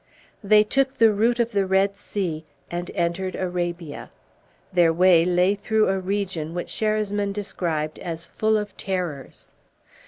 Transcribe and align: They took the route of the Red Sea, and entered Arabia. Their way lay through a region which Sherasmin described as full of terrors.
They 0.43 0.63
took 0.63 0.97
the 0.97 1.13
route 1.13 1.39
of 1.39 1.51
the 1.51 1.67
Red 1.67 1.95
Sea, 1.95 2.43
and 2.71 2.89
entered 2.95 3.35
Arabia. 3.35 4.09
Their 4.73 4.91
way 4.91 5.25
lay 5.25 5.53
through 5.53 5.89
a 5.89 5.99
region 5.99 6.55
which 6.55 6.71
Sherasmin 6.71 7.33
described 7.33 7.99
as 7.99 8.25
full 8.25 8.57
of 8.57 8.75
terrors. 8.77 9.53